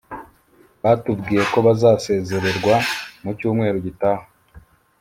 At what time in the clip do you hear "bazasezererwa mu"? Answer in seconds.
1.67-3.31